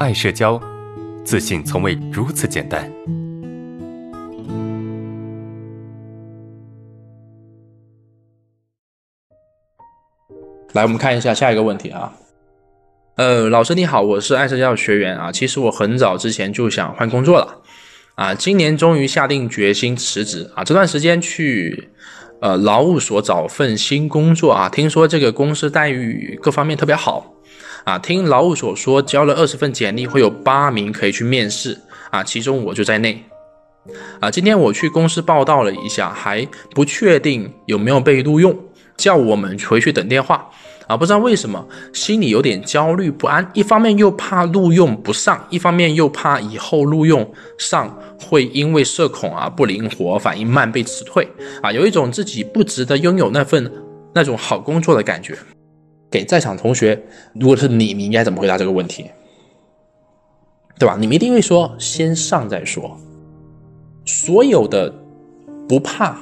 [0.00, 0.60] 爱社交，
[1.24, 2.88] 自信从未如此简单。
[10.74, 12.12] 来，我们看一下下一个问题啊。
[13.16, 15.32] 呃，老师你好，我是爱社交学员啊。
[15.32, 17.62] 其实我很早之前就想换工作了
[18.14, 20.62] 啊，今年终于下定决心辞职啊。
[20.62, 21.88] 这段时间去
[22.40, 27.34] 呃劳务所找份新工作啊，听说这个公司待遇各方面特别好
[27.84, 27.98] 啊。
[27.98, 31.78] 听劳务所说，交了二十份简历，会有八名可以去面试
[32.10, 33.24] 啊，其中我就在内
[34.20, 34.30] 啊。
[34.30, 38.56] 今天我去公司报道了一下，还不确定有没有被录用，
[38.96, 40.50] 叫我们回去等电话。
[40.88, 51.28] 啊，不知道为什么心里有点焦虑不安，一方面又怕录用不上，一方面又怕以后录用上会因为社恐啊不灵活、反应慢被辞退
[51.62, 53.70] 啊，有一种自己不值得拥有那份
[54.14, 55.36] 那种好工作的感觉。
[56.10, 56.98] 给在场同学，
[57.34, 59.04] 如果是你，你应该怎么回答这个问题？
[60.78, 60.96] 对吧？
[60.98, 62.98] 你们一定会说先上再说。
[64.06, 64.90] 所有的
[65.68, 66.18] 不怕，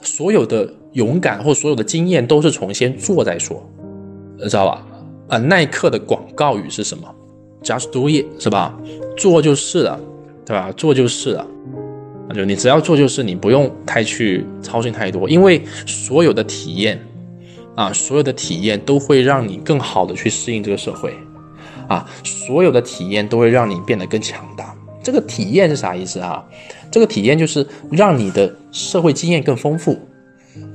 [0.00, 3.68] 所有的勇敢或所有的经验，都是从先做再说。
[4.36, 4.86] 你知道吧？
[5.28, 7.08] 啊，耐克的广告语是什么
[7.62, 8.78] ？Just do it，是吧？
[9.16, 9.98] 做就是了，
[10.44, 10.70] 对吧？
[10.72, 11.46] 做就是了。
[12.34, 17.00] 就你只要做就是，你不用太去操心太多，因为所有的体验
[17.76, 21.14] 啊，所有的体验都会让你更好的去适应这个社会
[21.86, 24.74] 啊，所有的体验都会让你变得更强大。
[25.02, 26.42] 这个体验是啥意思啊？
[26.90, 29.96] 这个体验就是让你的社会经验更丰富。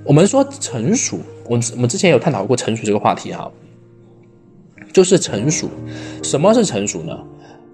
[0.10, 1.20] 我们说成熟。
[1.48, 3.52] 我我们之前有探讨过成熟这个话题哈，
[4.92, 5.70] 就是成熟，
[6.24, 7.16] 什么是成熟呢？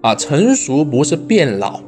[0.02, 1.80] 啊，成熟不是变老，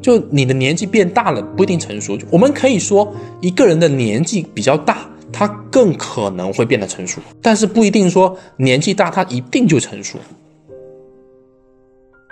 [0.00, 2.18] 就你的年纪变大了不一定成熟。
[2.28, 10.18] 我们可以说一个人的年纪比较大，他更可能会变得成熟，但是不一定说年纪大他一定就成熟，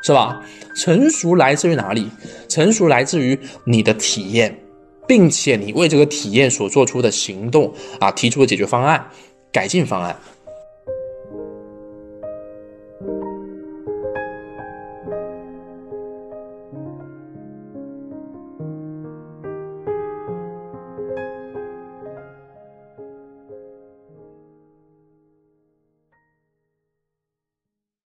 [0.02, 0.44] 是吧？
[0.74, 2.08] 成熟来自于哪里？
[2.48, 4.52] 成熟来自于你的体验。
[5.10, 9.04] 并且你为这个体验所做出的行动啊，提出的解决方案、
[9.50, 10.16] 改进方案。